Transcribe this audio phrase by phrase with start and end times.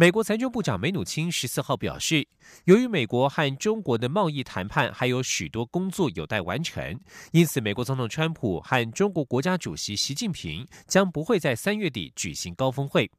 [0.00, 2.26] 美国财政部长梅努钦十四号表示，
[2.64, 6.98] 由于美国和中国的贸易谈判还有许多工作有待完成，
[7.32, 13.10] 因此美国总统川普和中国国家主席习近平将不会在三月底举行高峰会。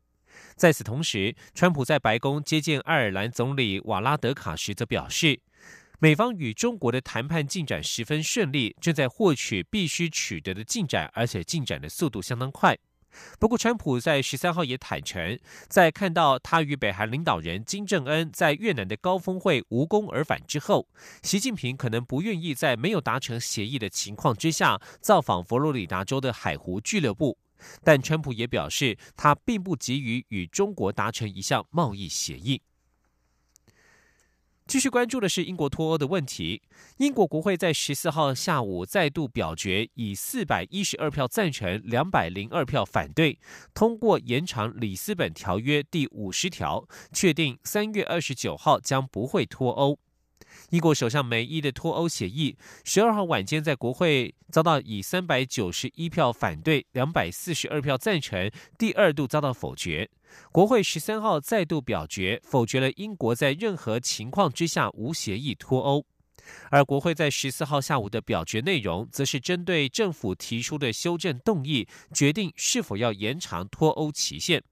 [0.55, 5.39] 在此同时，川普在白宫接见爱尔兰总理瓦拉德卡时则表示，
[5.99, 12.75] 美方与中国的谈判进展十分顺利，正在获取必须取得的进展，而且进展的速度相当快。
[13.39, 20.87] 不过，川普在十三号也坦诚，在看到他与北韩领导人金正恩在越南的高峰会无功而返之后，
[21.23, 27.37] 习近平可能不愿意在没有达成协议的情况之下造访佛罗里达州的海湖俱乐部。
[27.83, 32.61] 但川普也表示，他并不急于与中国达成一项贸易协议。
[34.71, 36.61] 继续关注的是英国脱欧的问题。
[36.95, 43.37] 英国国会在十四号下午再度表决，以四百一十二票赞成、两百零二票反对，
[43.73, 49.99] 通过延长里斯本条约第五十条，确定三月二十九号将不会脱欧。
[50.69, 60.09] 英国首相梅伊的脱欧协议，十二号晚间在国会遭到以三百九十一票反对、两百四十二票赞成，第二度遭到否决。
[60.51, 66.05] 国会十三号再度表决，否决了英国在任何情况之下无协议脱欧。
[66.69, 74.63] 而国会在十四号下午的表决内容，则是针对政府提出的修正动议，决定是否要延长脱欧期限。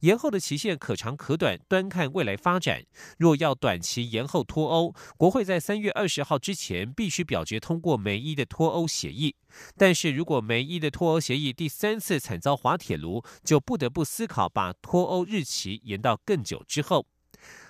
[0.00, 2.82] 延后的期限可长可短，端看未来发展。
[3.18, 9.36] 若要短期延后脱欧，国会在三月二十号之前必须表决通过梅伊的脱欧协议。
[9.76, 17.06] 但是如果梅伊的脱欧协议第三次惨遭滑铁卢，就不得不思考把脱欧日期延到更久之后。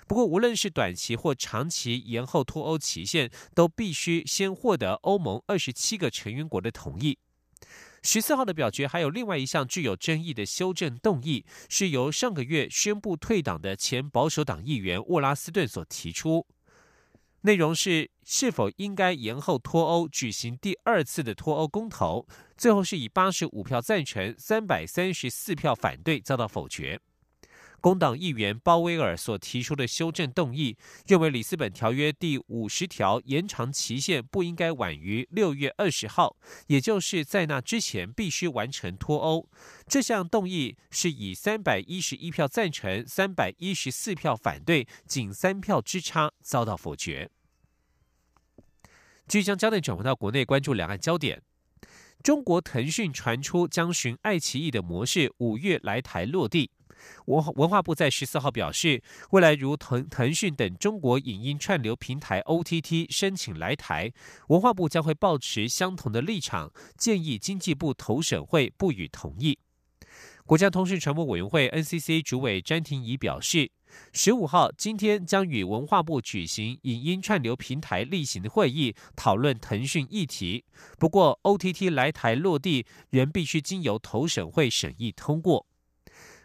[0.07, 7.17] 不过，无论是短期或长期延后脱欧期限，都必须先获得欧盟二十七个成员国的同意。
[8.03, 16.47] 十四号的表决还有另外一项具有争议的修正动议，是由上个月宣布退党的前保守党议员沃拉斯顿所提出，
[17.41, 26.99] 内容是是否应该延后脱欧举行第二次的脱欧公投，最后是以八十五票赞成、三百三十四票反对遭到否决。
[27.81, 30.77] 工党议员鲍威尔所提出的修正动议，
[31.07, 36.37] 认为里斯本条约第五十条延长期限不应该晚于六月二十号，
[36.67, 39.49] 也就是在那之前必须完成脱欧。
[39.87, 47.31] 这项动议是以三百一十一票赞成、三百一十四票反对，仅三票之差遭到否决。
[49.27, 51.41] 即将焦点转回到国内，关注两岸焦点。
[52.21, 56.69] 中国腾讯传出将循爱奇艺的模式，五月来台落地。
[57.25, 59.01] 文文化部在十四号表示，
[59.31, 64.11] 未来如腾腾讯等中国影音串流平台 OTT 申请来台，
[64.47, 69.59] 文化部将会保持相同的立场，建议经济部投审会不予同意。
[70.45, 73.71] 国家通讯传播委员会 NCC 主委詹廷仪表示，
[74.11, 80.65] 十五号今天将与文化部举行影音串流平台例行的会议，讨论腾讯议题。
[80.99, 85.67] 不过，OTT 来台落地仍必须经由投审会审议通过。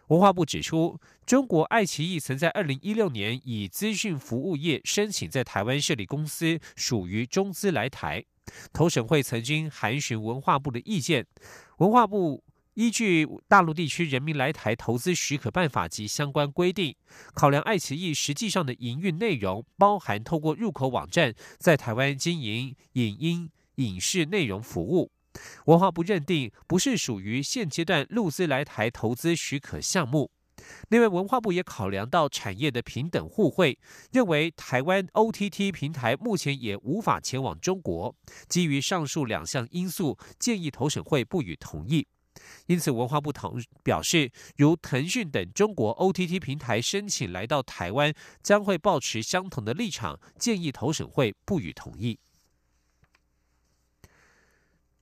[0.08, 8.24] 文化部指出，中国爱奇艺曾在二零一六年以资讯服务业申请在台湾设立公司，属于中资来台。
[8.72, 11.26] 投审会曾经函询文化部的意见，
[11.78, 12.44] 文化部
[12.74, 16.94] 依据《大陆地区人民来台投资许可办法》及相关规定，
[17.34, 25.10] 考量爱奇艺实际上的营运内容，包含透过入口网站在台湾经营影音影视内容服务。
[25.66, 30.30] 文化部认定不是属于现阶段陆资来台投资许可项目。
[30.88, 33.78] 另外，文化部也考量到产业的平等互惠，
[34.10, 38.16] 认为台湾 OTT 平台目前也无法前往中国。
[38.48, 42.08] 基于上述两项因素，建议投审会不予同意。
[42.66, 48.12] 因此，文化部同表示，如腾讯等中国 OTT 平台申请来到台湾，
[48.42, 52.18] 将会保持相同的立场，建议投审会不予同意。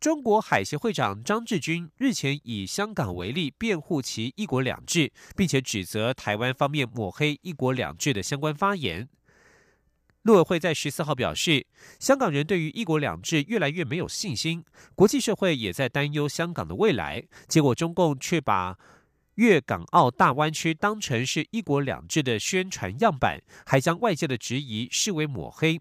[0.04, 9.08] 中国海协会长张志军日前以香港为例辩护其“一国两制”，并且指责台湾方面抹黑“一国两制”的相关发言。
[10.20, 11.66] 陆委会在十四号表示，
[11.98, 14.62] 香港人对于“一国两制”越来越没有信心，
[14.94, 17.24] 国际社会也在担忧香港的未来。
[17.48, 18.76] 结果，中共却把
[19.36, 25.80] 粤港澳大湾区当成是一国两制的宣传样板，还将外界的质疑视为抹黑。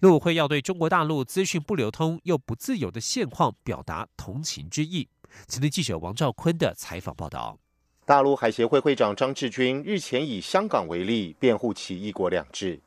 [0.00, 5.08] 陆委会要对中国大陆资讯不流通又不自由的现况表达同情之意。
[5.46, 7.58] 今天记者王兆坤的采访报道。
[8.04, 12.80] 大陆海协会会长张志军日前以香港为例辩护其“一国两制”。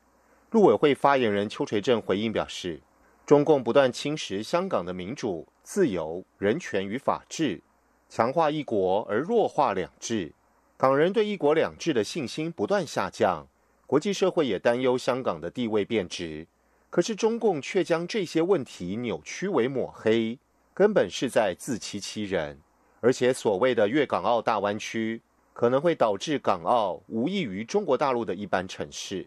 [0.50, 2.82] 陆委会发言人邱垂正回应表示，
[3.26, 7.62] 中共不断侵蚀香港的民主、自由、人权与法治，
[8.10, 10.34] 强化一国而弱化两制，
[10.76, 13.48] 港人对“一国两制”的信心不断下降，
[13.86, 16.48] 国际社会也担忧香港的地位变质。
[16.92, 20.38] 可是中共却将这些问题扭曲为抹黑，
[20.74, 22.60] 根本是在自欺欺人。
[23.00, 25.22] 而且，所谓的粤港澳大湾区
[25.54, 29.26] 可能会导致港澳无异于中国大陆的一般城市。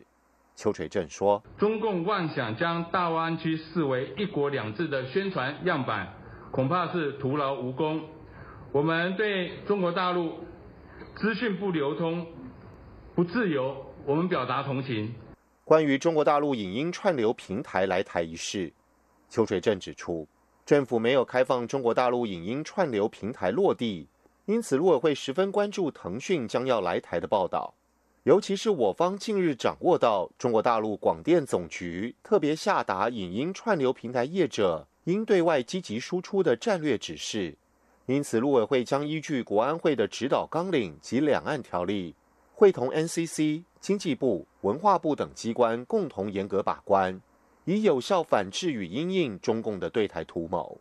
[0.55, 6.13] 邱垂正说：“中共妄想将大湾区视为一国两制的宣传样板，
[6.51, 8.03] 恐怕是徒劳无功。
[8.73, 10.35] 我们对中国大陆
[11.17, 12.27] 资讯不流通、
[13.15, 15.15] 不自由，我们表达同情。”
[15.67, 18.71] 关于中国大陆影音串流平台来台一事，
[19.31, 20.29] 邱水正指出。
[20.67, 24.07] 政府没有开放中国大陆影音串流平台落地，
[24.45, 27.73] 因此陆委会十分关注腾讯将要来台的报道。
[28.25, 37.57] 尤其是我方近日掌握到中国大陆广电总局特别下达影音串流平台业者应对外积极输出的战略指示，
[38.05, 42.15] 因此陆委会将依据国安会的指导纲领及两岸条例，
[42.55, 47.21] 会同 NCC、经济部、文化部等机关共同严格把关。
[47.67, 50.79] 以有效反制与因应中共的对台图谋。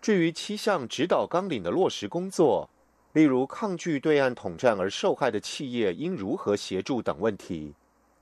[0.00, 2.70] 至于七项指导纲领的落实工作，
[3.12, 7.74] 例如抗拒对岸统战而受害的企业应如何协助等问题，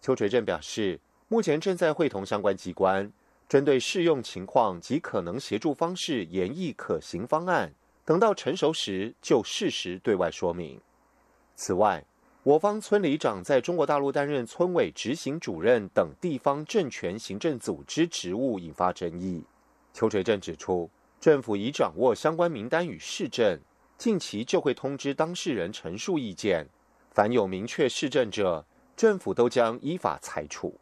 [0.03, 0.99] 邱垂正表示，
[1.29, 3.13] 目前正在会同相关机关，
[3.49, 7.73] 针对适用情况及可能协助方式，研议可行方案，
[8.05, 10.81] 等到成熟时就适时对外说明。
[11.55, 12.05] 此外，
[12.49, 19.45] 我方村里长在中国大陆担任村委执行主任等地方政权行政组织职务，引发争议。
[19.93, 20.89] 邱垂正指出，
[21.21, 23.61] 政府已掌握相关名单与市政，
[23.99, 26.67] 近期就会通知当事人陈述意见。
[27.11, 28.65] 凡有明确市政者，
[28.97, 30.75] 政府都将依法裁处。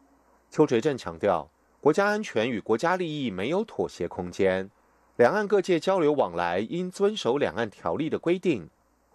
[0.49, 4.71] 邱垂正强调，国家安全与国家利益没有妥协空间，
[5.17, 8.69] 两岸各界交流往来应遵守两岸条例的规定。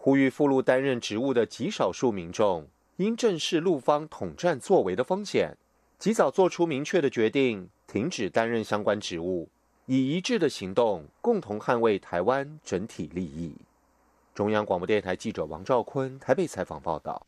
[0.04, 2.66] 呼吁赴陆担任职务的极少数民众，
[2.96, 5.56] 应正视陆方统战作为的风险，
[5.96, 9.48] 及早做出明确的决定，停止担任相关职务，
[9.86, 13.54] 以一致的行动，共同捍卫台湾整体利益。
[14.34, 17.24] 中央广播电台记者王兆坤台北采访报道。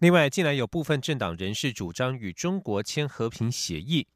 [0.00, 4.06] 另外，近来有部分政党人士主张与中国签和平协议。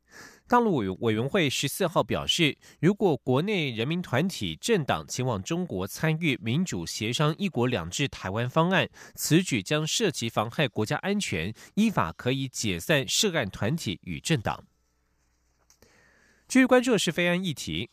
[0.52, 14.62] 大陆委委员会十四号表示，如果国内人民团体政党前往中国参与民主协商“一国两制”台湾方案，此举将涉及妨害国家安全，依法可以解散涉案团体与政党。
[16.46, 17.88] 据关注的是非安议题。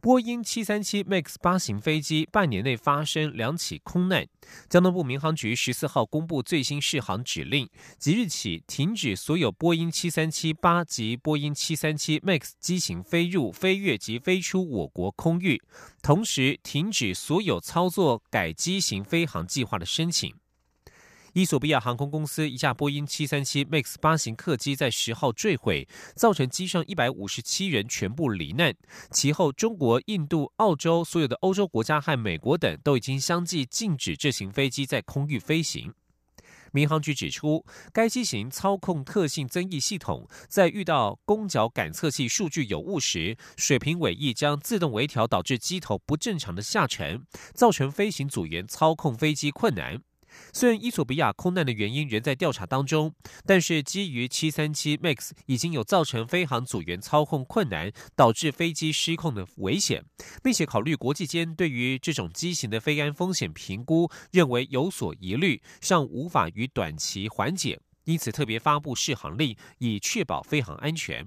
[0.00, 4.28] 波音七三七 MAX 八型飞机半年内发生两起空难，
[4.68, 7.68] 交通部民航局十四号公布最新试航指令，
[7.98, 15.60] 即日起停止所有波音七三七八及波音七三七 MAX 机型飞入、飞越及飞出我国空域，
[16.00, 20.32] 同时停止所有操作改机型飞行计划的申请。
[21.34, 28.74] 伊索比亚航空公司一架波音737 MAX 八型客机在十号坠毁，造成机上一百五十七人全部罹难。
[29.10, 35.92] 其后，中国、印度、澳洲所有的欧洲国家和美国等都已经相继禁止这型飞机在空域飞行。
[36.70, 50.02] 民航局指出，该机型操控特性增益系统在遇到攻角感测器数据有误时，水平尾翼将自动微调，导致机头不正常的下沉，造成飞行组员操控飞机困难。
[50.52, 53.14] 虽然伊索比亚空难的原因仍在调查当中，
[53.46, 60.04] 但是基于737 MAX 已经有造成飞行组员操控困难，导致飞机失控的危险，
[60.42, 71.26] 并且考虑国际间对于这种机型的飞安风险评估，认为有所疑虑，尚无法于短期缓解，因此特别发布适航令，以确保飞行安全。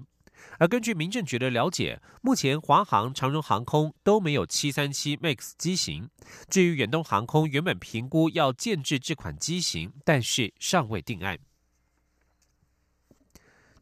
[0.58, 6.08] 而根据民政局的了解，目前华航、长荣航空都没有737 MAX 机型。
[6.48, 11.38] 至于远东航空，原本评估要建制这款机型，但是尚未定案。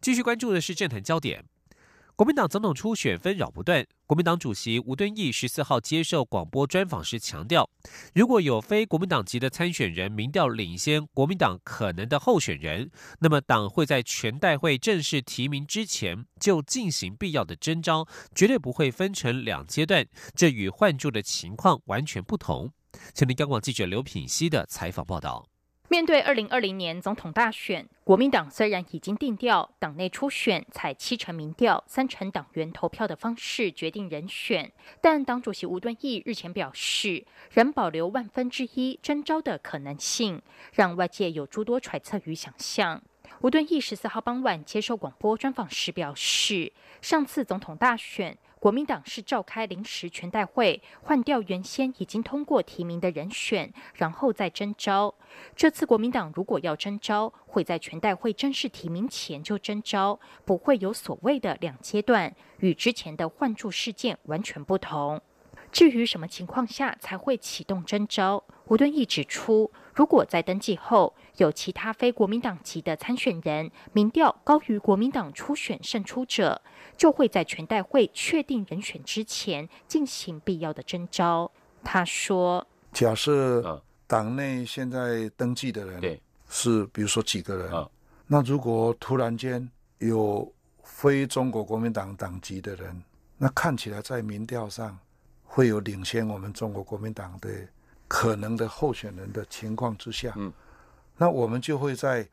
[0.00, 1.44] 继续关注的是政坛焦点。
[2.16, 3.86] 国民党总统初选纷扰不断。
[4.10, 7.70] 国民党主席吴敦义十四号接受广播专访时强调，
[8.12, 12.90] 如果有非国民党籍的参选人民调领先国民党可能的候选人，
[13.20, 20.04] 那么党会在全代会正式提名之前就进行必要的征召，绝对不会分成两阶段。
[20.34, 22.72] 这与换注的情况完全不同。
[23.14, 25.49] 请听央广记者刘品熙的采访报道。
[25.90, 34.70] 面对二零二零年总统大选，国民党虽然已经定调党内初选采七成民调、三成党员投票的方式决定人选，
[35.00, 40.40] 但党主席吴敦义日前表示，仍保留万分之一征召的可能性，
[40.72, 43.02] 让外界有诸多揣测与想象。
[43.42, 48.36] 吴敦义十四号傍晚接受广播专访时表示，上次总统大选。
[48.58, 55.14] 国民党是召开临时全代会，换掉原先已经通过提名的人选，然后再征召。
[55.56, 65.18] 这次国民党如果要征召，会在全代会正式提名前就征召，不会有所谓的两阶段，与之前的换注事件完全不同。
[65.72, 76.60] 至于什么情况下才会启动征召，吴敦义指出，如果在登记后有其他非国民党籍的参选人民调高于国民党初选胜出者，
[76.96, 81.50] 就会在全代会确定人选之前进行必要的征召。
[81.82, 87.88] 他说：“假设党内现在登记的人是比如说几个人，
[88.26, 89.68] 那如果突然间
[89.98, 93.02] 有非中国国民党党籍的人，
[93.36, 94.98] 那看起来在民调上。”
[95.52, 97.50] 会有领先我们中国国民党的
[98.10, 100.52] 可能的候选人的情况之下，嗯，
[101.16, 102.28] 那我们就会在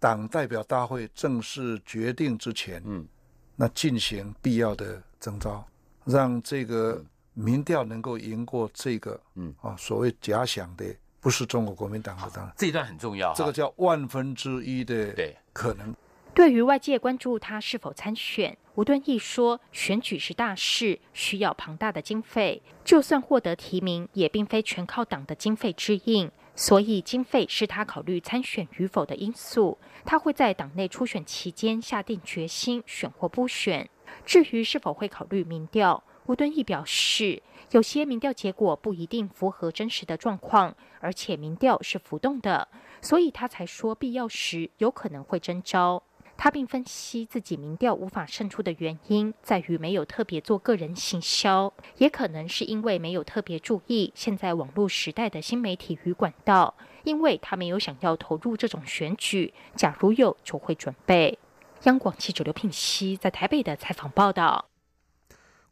[0.00, 3.06] 党代表大会正式决定之前，嗯，
[3.54, 5.64] 那进行必要的征召，
[6.04, 7.00] 让这个
[7.32, 9.54] 民调能够赢过这个，嗯。
[9.62, 10.84] 啊，所谓假想的
[11.20, 15.36] 不是中国国民党的党，这一段很重要，这个叫万分之一的对。
[15.52, 15.94] 可能。
[16.34, 29.76] 对于外界关注他是否参选，吴敦义说：“选举是大事，需要庞大的经费，就算获得提名，也并非全靠党的经费支应，所以经费是他考虑参选与否的因素。
[30.06, 33.86] 他会在党内初选期间下定决心，选或不选。
[34.24, 42.66] 至于是否会考虑民调，吴敦义表示，有些民调结果不一定符合真实的状况，而且民调是浮动的，
[43.02, 46.02] 所以他才说必要时有可能会征召。”
[46.42, 61.38] 他并分析自己民调无法胜出的原因，在于没有特别做个人行销，也可能是因为没有特别注意现在网络时代的新媒体与管道，因为他没有想要投入这种选举，假如有就会准备。
[61.82, 64.69] 央广记者刘品熙在台北的采访报道。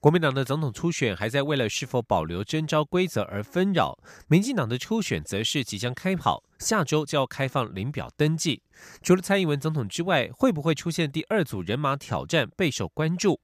[0.01, 8.63] 国民党的总统初选还在为了是否保留征召规则而纷扰，民进党的初选则是即将开跑，下周就要开放领表登记。
[9.03, 13.41] 除了蔡英文总统之外，会不会出现第二组人马挑战备受关注。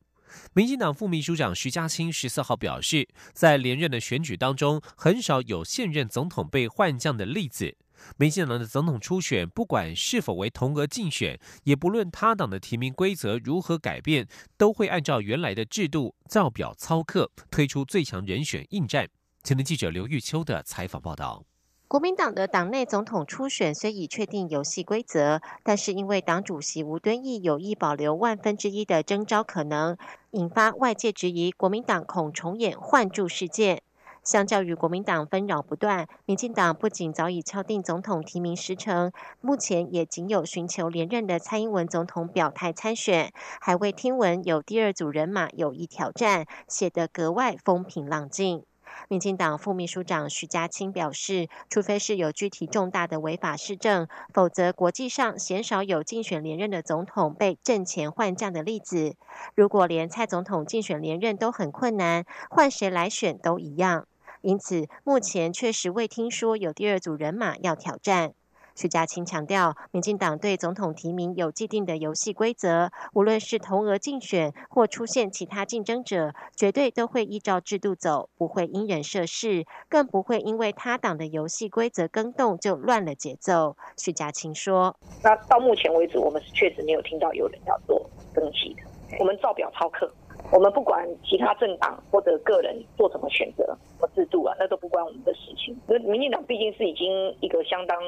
[0.53, 7.77] 民进党副秘书长徐家清十四号表示，在连任的选举当中，很少有现任总统被换将的例子。
[8.17, 19.09] 民进党的总统初选，不管是否为同额竞选，也不论他党的提名规则如何改变，都会按照原来的制度造表操课，推出最强人选应战。
[19.43, 21.45] 前天记者刘玉秋的采访报道。
[21.87, 29.97] 国民党的党内总统初选虽已确定游戏规则，但是因为党主席吴敦义有意保留万分之一的征召可能，
[30.31, 33.83] 引发外界质疑，国民党恐重演换柱事件。
[34.25, 39.13] 相较于国民党纷扰不断，民进党不仅早已敲定总统提名时程，
[39.43, 48.65] 目前也仅有寻求连任的蔡英文总统表态参选，还未听闻有第二组人马有意挑战，写得格外风平浪静。
[49.09, 59.17] 民进党副秘书长徐家清表示，除非是有具体重大的违法事政，否则国际上鲜少有竞选连任的总统被阵前换将的例子。
[59.55, 64.07] 如果连蔡总统竞选连任都很困难，换谁来选都一样。
[64.45, 68.35] 因此，目前确实未听说有第二组人马要挑战。
[68.77, 83.79] 徐家清强调，民进党对总统提名有既定的游戏规则，无论是同额竞选或出现其他竞争者，绝对都会依照制度走，不会因人设事，更不会因为他党的游戏规则更动就乱了节奏。
[83.97, 88.83] 徐家清说：“那到目前为止，我们是确实没有听到有人要做登记的，
[89.21, 90.13] 我们照表操课。”
[90.53, 95.77] 我们不管其他政党或者个人做什么选择什么制度啊，那都不关我们的事情。
[95.89, 97.99] 那民进党毕竟是已经一个相当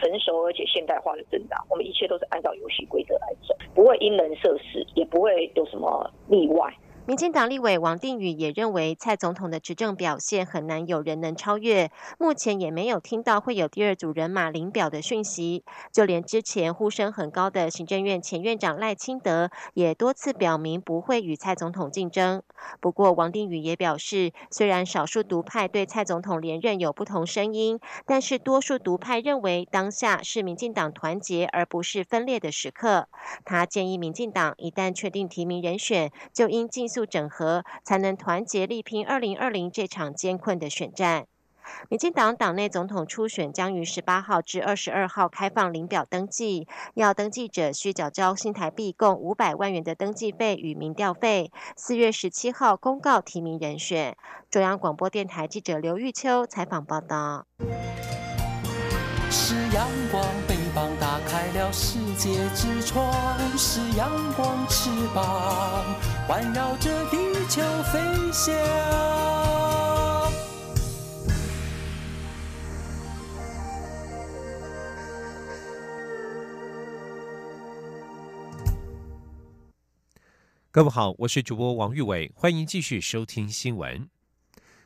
[0.00, 6.74] 成熟而且现代化的政党，我们一切都是按照游戏规则来走，不会因人设事，也不会有什么例外。
[7.04, 11.90] 民进党立委王定宇也认为，蔡总统的执政表现很难有人能超越。
[12.16, 15.64] 目前也没有听到会有第二组人马领表的讯息。
[15.90, 22.40] 就连之前呼声很高的行政院前院长赖清德，也多次表明不会与蔡总统竞争。
[22.78, 33.08] 不过，王定宇也表示，虽然少数独派对蔡总统连任有不同声音，但是多数独派认为当下是民进党团结而不是分裂的时刻。
[33.44, 41.26] 他建议民进党一旦确定提名人选，就应尽速整合，才能团结力拼二零二零这场艰困的选战。
[41.88, 51.50] 民进党党内总统初选将于十八号至二十二号开放领表登记，要登记者需缴交新台币共五百万元的登记费与民调费。
[51.76, 54.16] 四月十七号公告提名人选。
[54.50, 57.46] 中央广播电台记者刘玉秋采访报道。
[59.30, 63.12] 是阳光，翅膀打开了世界之窗；
[63.58, 65.84] 是阳光，翅膀
[66.26, 67.60] 环绕着地球
[67.92, 68.00] 飞
[68.32, 68.54] 翔。
[80.70, 84.08] 各位好，我是主播王玉伟，欢迎继续收听新闻。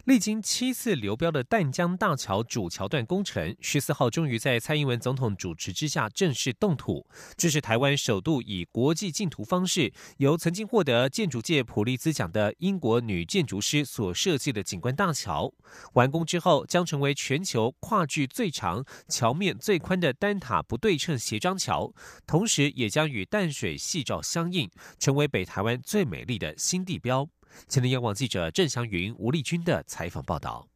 [0.07, 7.05] 历经七次流标的淡江大桥主桥段工程，十四号终于在蔡英文总统主持之下正式动土。
[7.37, 15.53] 这是台湾首度以国际竞图方式，由曾经获得建筑界普利兹奖的英国女建筑师所设计的景观大桥。
[15.95, 21.93] 完工之后，将成为全球跨距最长、桥面最宽的单塔不对称斜张桥，
[22.25, 24.71] 同时也将与淡水细照相应，
[25.01, 27.29] 成为北台湾最美丽的新地标。
[27.69, 30.69] 前的，央广记者郑祥云、吴丽君的采访报道。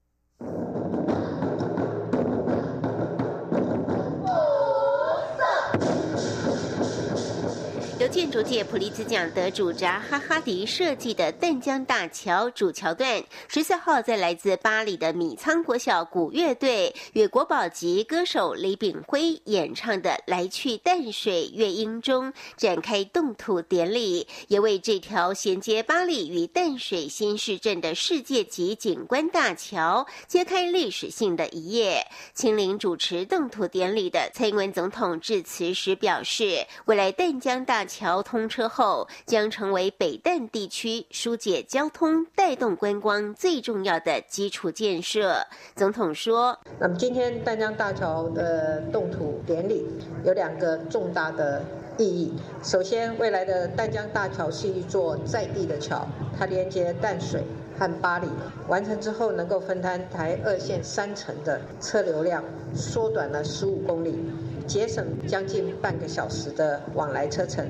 [8.31, 32.07] 建筑界普利兹奖得主扎哈哈迪设计的淡江大桥主桥段，十四号在来自巴黎的米仓国小鼓乐队与国宝级歌手李炳辉演唱的《来去淡水乐音》中展开动土典礼，也为这条衔接巴黎与淡水新市镇的世界级景观大桥揭开历史性的一页。
[32.33, 45.47] 亲临主持动土典礼的蔡英文总统致辞时表示，未来淡江大桥通车后，将成为北淡地区疏解交通、带动观光最重要的基础建设。
[45.75, 49.87] 总统说：“那么今天淡江大桥的动土典礼
[50.25, 51.63] 有两个重大的
[51.99, 52.33] 意义。
[52.63, 56.07] 首先，未来的淡江大桥是一座在地的桥，
[56.39, 57.43] 它连接淡水
[57.79, 58.27] 和巴黎。
[58.69, 64.19] 完成之后，能够分摊台二线三层的车流量，缩短了十五公里。”
[64.67, 67.69] 节省将近半个小时的往来车程，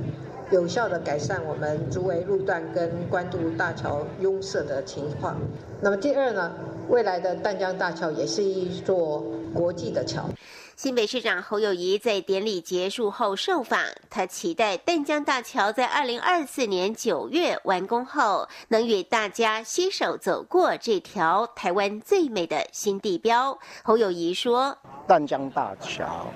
[0.50, 5.36] 有效的改善我们竹围路段跟关渡大桥拥塞的情况。
[5.80, 6.52] 那么第二呢，
[6.88, 10.28] 未来的淡江大桥也是一座国际的桥。
[10.74, 23.56] 新北市长侯友谊在典礼结束后受访，他期待淡江大桥在二零二四年九月完工后，能与大家携手走过这条台湾最美的新地标。
[23.84, 24.74] 侯友谊说
[25.06, 26.26] ：“淡江大桥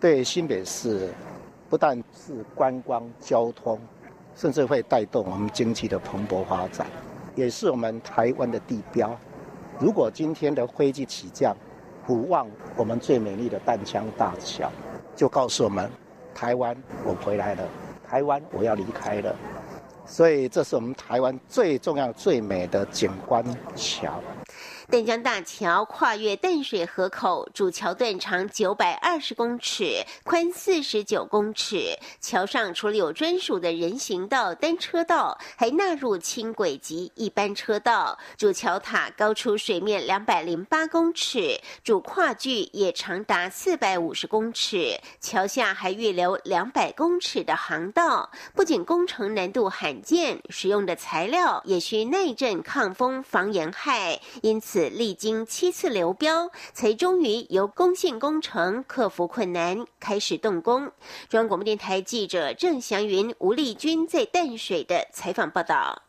[0.00, 1.12] 对新北市
[1.70, 3.78] 不但是观光交通，
[4.34, 6.84] 甚至会带动我们经济的蓬勃发展，
[7.36, 9.16] 也是我们台湾的地标。
[9.78, 11.56] 如果今天的飞机起降，
[12.04, 12.44] 俯望
[12.76, 14.68] 我们最美丽的淡江大桥，
[15.14, 15.88] 就告诉我们：
[16.34, 17.62] 台湾，我回来了；
[18.04, 19.32] 台湾，我要离开了。
[20.04, 23.44] 所以，这是我们台湾最重要、最美的景观
[23.76, 24.20] 桥。
[24.90, 31.96] 淡江大桥跨越淡水河口，主桥段长九百二十公尺，宽四十九公尺。
[32.20, 38.18] 桥上除了有专属的人行道、单车道，还纳入轻轨及一般车道。
[38.36, 44.98] 主桥塔高出水面两百零八公尺，主跨距也长达四百五十公尺。
[45.20, 48.28] 桥下还预留两百公尺的航道。
[48.56, 54.79] 不仅工程难度罕见，使用的材料也需耐震、抗风、防严害，因此。
[54.88, 60.90] 历经七次流标，才终于由公信工程克服困难，开始动工。
[61.28, 66.04] 中央广播电台记者郑祥云、吴丽君在淡水的采访报道。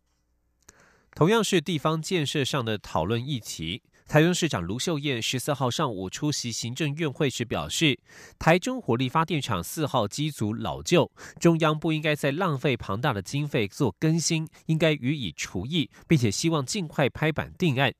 [1.14, 8.00] 同样是地方建设上的讨论议题，台中市长卢秀燕十四号上午出席行政院会时表示，
[8.40, 17.94] 台中火力发电厂四号机组老旧，中央不应该再浪费庞大的经费做更新，应该予以除役，并且希望尽快拍板定案。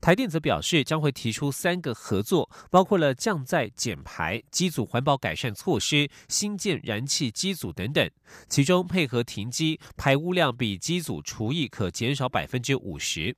[0.00, 8.10] 台电则表示，将会提出三个合作，包括了降载、减排、机组环保改善措施、新建燃气机组等等。
[8.48, 13.36] 其中，配合停机，排污量比机组除役可减少百分之五十。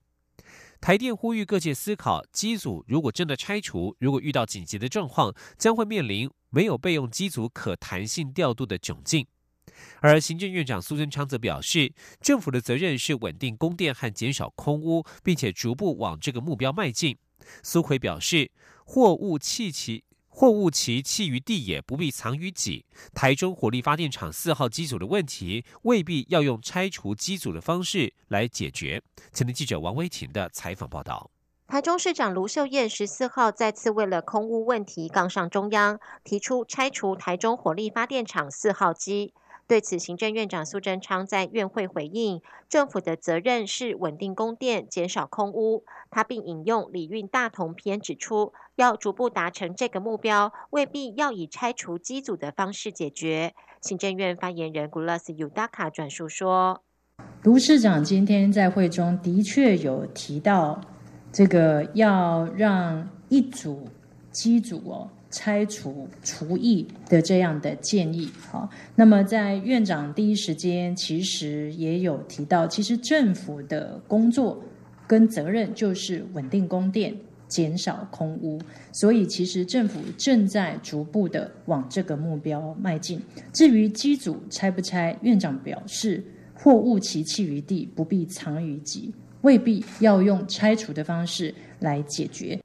[0.81, 9.27] 台电呼吁各界思考，机组如果真的拆除，如果遇到紧急的状况，将会面临没有备用机组可弹性调度的窘境。
[10.01, 17.17] 而行政院长苏贞昌则表示，政府的责任是稳定供电和减少空污，并且逐步往这个目标迈进。
[17.63, 18.51] 苏奎表示，
[18.85, 22.85] 货物弃其货物其弃于地也不必藏于己。
[23.13, 29.03] 台中火力发电厂四号机组的问题，未必要用拆除机组的方式来解决。
[29.33, 31.31] 前天记者王威婷的采访报道。
[31.67, 39.35] 台中市长卢秀燕十四号再次为了空污问题杠上中央，提出拆除台中火力发电厂四号机。
[39.69, 45.85] 对此，行政院长苏贞昌在院会回应，政府的责任是稳定供电、减少空污。
[46.11, 53.53] 他并引用李运大同篇指出，要逐步达成这个目标，未必要以拆除机组的方式解决。
[53.83, 56.83] 行政院发言人古拉斯尤达卡转述说，
[57.43, 60.81] 卢市长今天在会中的确有提到。
[61.31, 63.87] 这个要让一组
[64.33, 74.63] 机组哦拆除除役的这样的建议，好，那么在院长第一时间其实也有提到，其实政府的工作
[75.07, 77.15] 跟责任就是稳定供电、
[77.47, 78.59] 减少空屋，
[78.93, 83.21] 所以其实政府正在逐步的往这个目标迈进。
[83.53, 89.13] 至于机组拆不拆，院长表示，货物其弃于地，不必藏于己。
[89.43, 92.59] 未必要用拆除的方式来解决。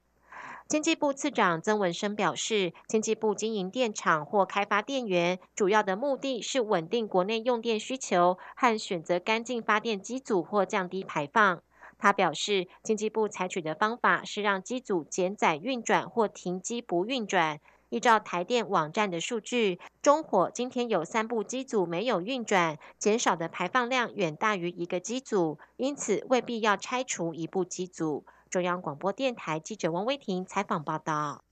[0.66, 11.62] 经济部次长曾文生表示，经济部经营电厂或开发电源，主要的目的是稳定国内用电需求和选择干净发电机组或降低排放。
[11.98, 17.60] 他表示，经济部采取的方法是让机组减载运转或停机不运转。
[17.90, 28.24] 依照台电网站的数据，中火今天有三部机组没有运转，减少的排放量远大于一个机组，因此未必要拆除一部机组。
[28.54, 31.44] 中央广播电台记者王威婷采访报道。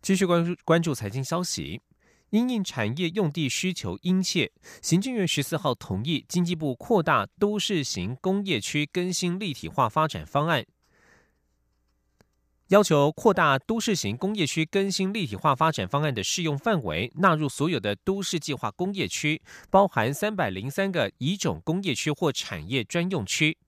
[0.00, 1.82] 继续关注关注财经消息，
[2.30, 10.64] 因应产业用地需求殷切，行政院十四号同意经济部扩大都市型工业区更新立体化发展方案。
[12.68, 23.58] 要求扩大都市型工业区更新立体化发展方案的适用范围，纳入所有的都市计划工业区，包含三百零三个乙种工业区或产业专用区。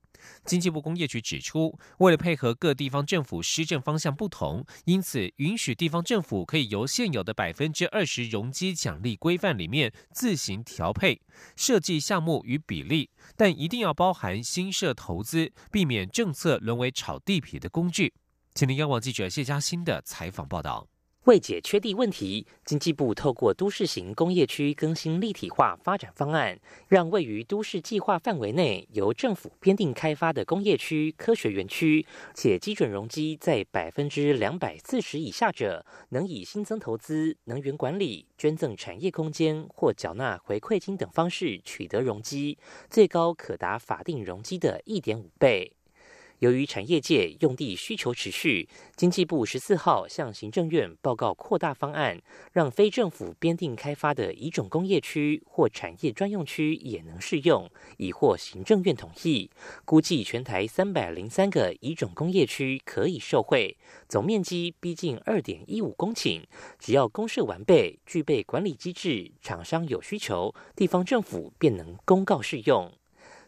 [0.45, 11.21] 经济部工业局指出，为了配合各地方政府施政方向不同，因此允许地方政府可以由现有的百分之二十容积奖励规范里面自行调配
[11.57, 18.15] 设计项目与比例，但一定要包含新设投资，避免政策沦为炒地皮的工具。
[18.55, 20.89] 请听央广记者谢嘉欣的采访报道。
[21.27, 42.57] 为解缺地问题，经济部透过都市型工业区更新立体化发展方案，让位于都市计划范围内由政府编定开发的工业区、科学园区，且基准容积在百分之两百四十以下者，能以新增投资、能源管理、捐赠产业空间或缴纳回馈金等方式取得容积，
[42.89, 45.73] 最高可达法定容积的一点五倍。
[46.41, 52.21] 由于产业界用地需求持续，经济部十四号向行政院报告扩大方案，
[52.53, 59.51] 让非政府编定开发的乙种工业区或产业专用区也能适用，已获行政院同意。
[59.85, 63.77] 估计全台三百零三个乙种工业区可以受惠，
[64.09, 66.43] 总面积逼近二点一五公顷。
[66.79, 72.93] 只要公设完备，具备管理机制，厂商有需求，地方政府便能公告适用。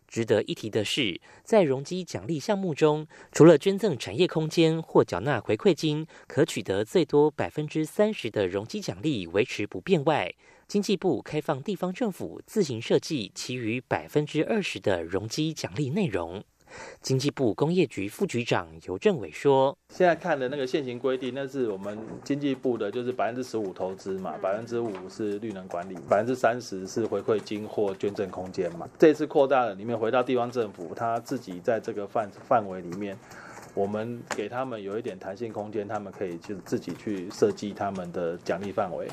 [0.09, 10.35] 值得一提的是，在容积奖励项目中，除了捐赠产业空间或缴纳回馈金，可取得最多百分之三十的容积奖励维持不变外，
[10.67, 16.43] 经济部开放地方政府自行设计其余百分之二十的容积奖励内容。
[17.01, 28.89] 经济部工业局副局长尤政伟说：“现在看的那个现行规定，那是我们经济部的，就是百分之十五投资嘛，百分之五是绿能管理，百分之三十是回馈金或捐赠空间嘛。
[28.99, 33.17] 这次扩大了，里面回到地方政府，他自己在这个范范围里面，
[33.75, 39.09] 我们给他们有一点弹性空间，他们可以就是自己去设计他们的奖励范围。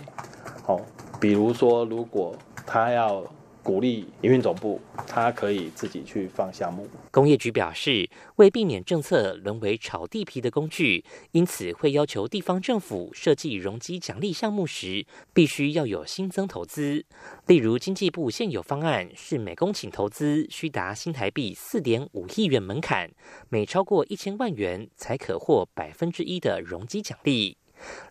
[0.63, 0.81] 好，
[1.19, 3.23] 比如说如果他要。”
[3.65, 6.87] 鼓励营运总部，他可以自己去放项目。
[7.09, 17.03] 工业局表示，为避免政策沦为炒地皮的工具，因此会要求地方政府设计容积奖励项目时，必须要有新增投资。
[17.47, 23.09] 例如，经济部现有方案是每公顷投资需达新台币四点五亿元门槛，
[23.49, 27.57] 每超过一千万元才可获百分之一的容积奖励。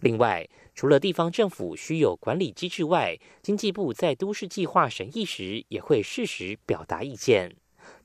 [0.01, 7.55] 另外，除了地方政府需有管理机制外，经济部在都市计划审议时也会适时表达意见。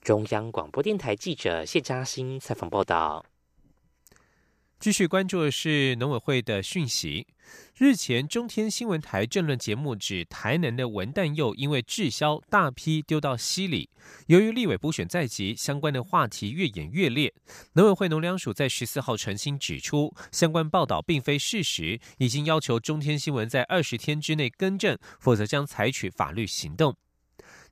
[0.02, 3.26] 中央广播电台记者谢嘉欣采访报道。
[4.80, 7.28] 继续关注的是农委会的讯息。
[7.78, 13.90] 日前，中天新闻台政论节目指，台南的文旦柚因为滞销，大批丢到溪里。
[14.28, 17.34] 由于立委补选在即，相关的话题越演越烈。
[17.74, 26.96] 农委会农粮署在十四号澄清指出，相关报道并非事实，已经要求中天新闻在二十天之内更正，否则将采取法律行动。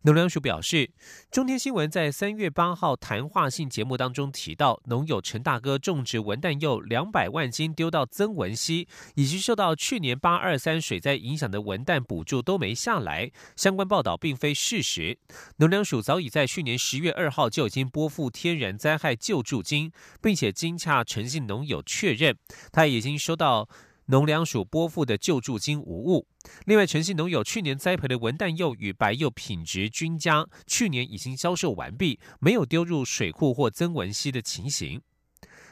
[0.03, 0.91] 农粮署表示，
[1.31, 13.31] 中天新闻在三月八号谈话性节目当中提到，农友陈大哥种植文旦柚两百万斤丢到曾文溪，以及受到去年八二三水灾影响的文旦补助都没下来。
[13.55, 15.17] 相关报道并非事实。
[15.57, 22.37] 农粮署早已在去年十月二号就已经拨付天然灾害救助金，并且经洽诚信农友确认，
[22.71, 23.67] 他已经收到。
[24.07, 26.27] 农粮署拨付的救助金无误。
[26.65, 35.01] 另外，诚信农友去年栽培的文旦柚与白柚品质均佳，去年已经销售完毕，没有丢入水库或增文溪的情形。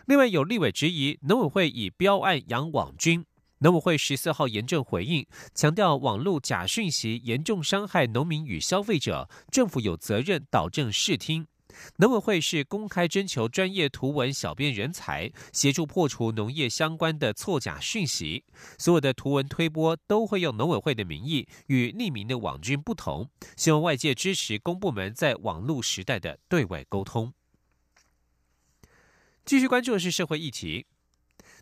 [0.05, 3.25] 另外，有立委质疑农委会以标案养网军，
[3.59, 11.47] 农委会十四号严正回应，强调网络假讯息严重伤害农民与消费者，政府有责任导正视听。
[11.97, 18.43] 农委会是公开征求专业图文小编人才，协助破除农业相关的错假讯息。
[18.77, 23.29] 所有的图文推播都会用农委会的名义，与匿名的网军不同。
[23.55, 27.33] 希望外界支持公部门在网络时代的对外沟通。
[29.45, 30.87] 继续关注的是社会议题。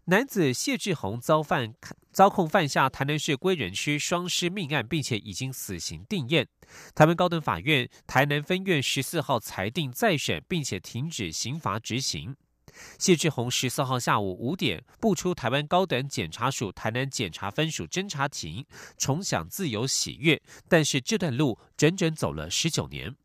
[0.05, 1.73] 男子谢志宏遭犯
[2.11, 6.45] 遭控犯下台南市归仁区双尸命案，并且已经死刑定验。
[6.93, 12.35] 台湾高等法院台南分院十四号裁定再审，并且停止刑罚执行。
[12.99, 18.65] 谢志宏十四号下午五点步出台湾高等检察署台南检察分署侦查庭，
[18.97, 20.41] 重享自由喜悦。
[20.67, 23.15] 但是这段路整整走了十九年。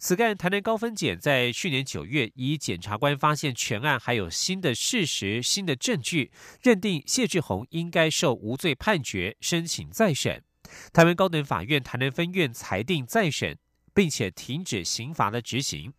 [0.00, 6.30] 此案台南高分检在去年九月，以检察官发现全案还有新的事实、新的证据，
[6.62, 10.44] 认定谢志宏应该受无罪判决，申请再审。
[10.92, 13.58] 台湾高等法院台南分院裁定再审，
[13.92, 15.92] 并且停止刑罚的执行。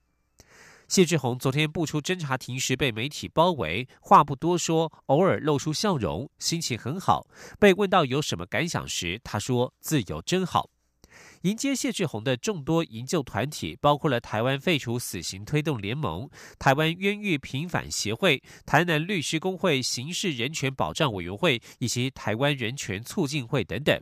[0.87, 7.27] 谢志宏昨天步出侦查庭时，被媒体包围，话不多说，偶尔露出笑容，心情很好。
[7.59, 10.69] 被问到有什么感想时，他说：“自由真好。”
[11.43, 24.01] 迎接谢志宏的众多营救团体，包括了台湾废除死刑推动联盟、台湾冤狱平反协会、台南律师工会刑事人权保障委员会以及台湾人权促进会等等。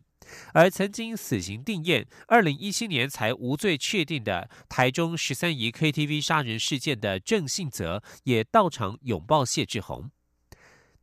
[0.54, 10.10] 而曾经死刑定验、二零一七年才无罪确定的台中十三姨 KTV 杀人事件的郑信泽，也到场拥抱谢志宏。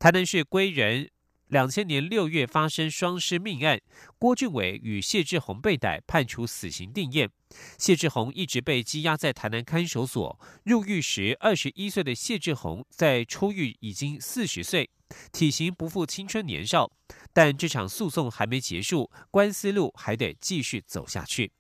[0.01, 1.09] 台南市归仁。
[1.55, 3.81] 两千年六月发生双尸命案，
[4.19, 7.31] 郭俊伟与谢志宏被逮，判处死刑定验。
[7.79, 10.41] 谢志宏一直被羁押在台南看守所。
[10.65, 14.91] 入狱时二十一岁的谢志宏，在出狱已经四十岁，
[15.31, 16.91] 体型不复青春年少。
[17.33, 21.53] 但这场诉讼还没结束，官司路还得继续走下去。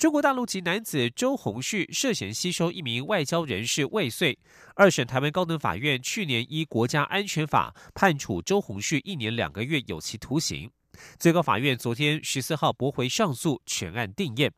[0.00, 4.38] 中国大陆籍男子周鸿旭涉嫌吸收一名外交人士未遂，
[4.74, 10.70] 二审台湾高等法院去年依国家安全法判处周鸿旭一年两个月有期徒刑。
[11.18, 14.50] 最高法院昨天十四号驳回上诉，全案定验。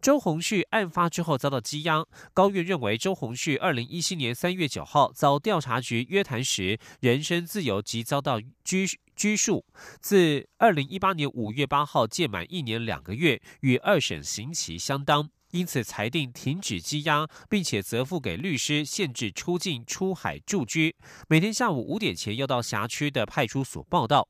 [0.00, 9.64] 周鸿旭案发之后遭到羁押，高院认为周鸿旭二零一七年三月九号遭调查局约谈时，人身自由及遭到拘拘束，
[10.00, 20.94] 自二零一八年五月八号届满一年两个月，与二审刑期相当，因此裁定停止羁押，并且责付给律师限制出境出海住居，
[21.28, 24.28] 每天下午五点前要到辖区的派出所报到。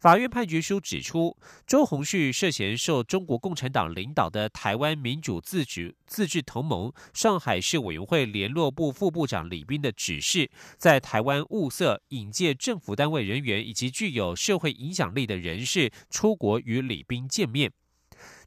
[0.00, 1.36] 法院判决书指出，
[1.66, 17.70] 周鸿旭涉嫌受中国共产党领导的台湾民主自治自治同盟上海市委员会联络部副部长李斌的指示，在台湾物色引介政府单位人员以及具有社会影响力的人士出国与李斌见面。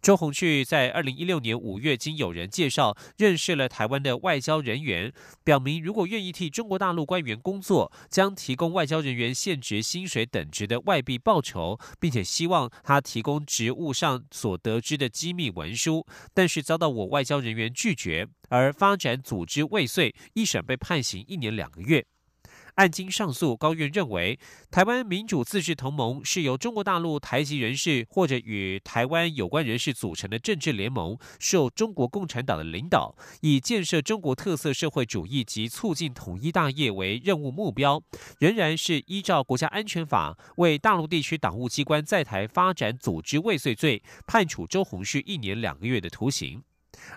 [0.03, 5.13] 周鸿旭在二零一六年五月，经友人介绍认识了台湾的外交人员，
[5.45, 22.05] 表明如果愿意替中国大陆官员工作，将提供外交人员现职薪水等值的外币报酬，并且希望他提供职务上所得知的机密文书，但是遭到我外交人员拒绝，而发展组织未遂，一审被判刑一年两个月。
[22.75, 24.39] 案经上诉，高院认为，
[24.71, 38.01] 台湾民主自治同盟是由中国大陆台籍人士或者与台湾有关人士组成的政治联盟，受中国共产党的领导，以建设中国特色社会主义及促进统一大业为任务目标，
[38.39, 46.63] 仍然是依照国家安全法为大陆地区党务机关在台发展组织未遂罪，判处周鸿旭一年两个月的徒刑。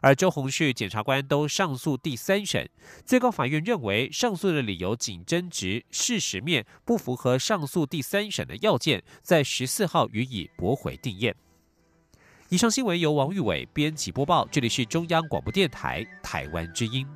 [0.02, 2.68] 而周鸿旭检察官都上诉第三审，
[3.04, 11.34] 最高法院认为上诉的理由仅争执事实面，不符合上诉第三审的要件，在十四号予以驳回定验。
[12.48, 17.06] 以上新闻由王玉伟编辑播报，这里是中央广播电台台湾之音。